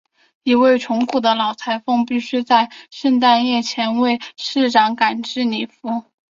[0.41, 6.05] 一位穷苦的老裁缝必须在圣诞夜前为市长赶制礼服。